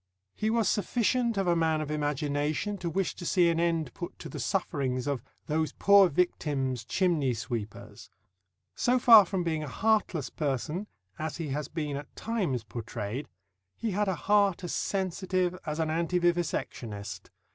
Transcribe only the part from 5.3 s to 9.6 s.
"those poor victims, chimney sweepers." So far from